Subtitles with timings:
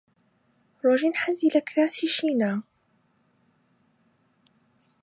[0.83, 2.51] ڕۆژین حەزی لە کراسی شینە.